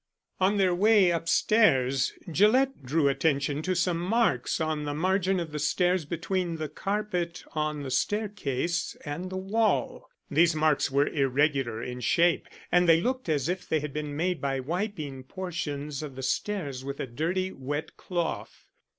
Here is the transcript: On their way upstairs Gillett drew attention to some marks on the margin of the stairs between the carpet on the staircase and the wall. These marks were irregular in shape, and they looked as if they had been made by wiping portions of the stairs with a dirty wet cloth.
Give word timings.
On 0.39 0.57
their 0.57 0.73
way 0.73 1.11
upstairs 1.11 2.11
Gillett 2.31 2.81
drew 2.81 3.07
attention 3.07 3.61
to 3.61 3.75
some 3.75 3.99
marks 3.99 4.59
on 4.59 4.83
the 4.83 4.95
margin 4.95 5.39
of 5.39 5.51
the 5.51 5.59
stairs 5.59 6.05
between 6.05 6.55
the 6.55 6.67
carpet 6.69 7.43
on 7.51 7.83
the 7.83 7.91
staircase 7.91 8.97
and 9.05 9.29
the 9.29 9.37
wall. 9.37 10.09
These 10.27 10.55
marks 10.55 10.89
were 10.89 11.05
irregular 11.05 11.83
in 11.83 11.99
shape, 11.99 12.47
and 12.71 12.89
they 12.89 12.99
looked 12.99 13.29
as 13.29 13.47
if 13.47 13.69
they 13.69 13.79
had 13.79 13.93
been 13.93 14.15
made 14.17 14.41
by 14.41 14.59
wiping 14.59 15.21
portions 15.23 16.01
of 16.01 16.15
the 16.15 16.23
stairs 16.23 16.83
with 16.83 16.99
a 16.99 17.05
dirty 17.05 17.51
wet 17.51 17.95
cloth. 17.95 18.65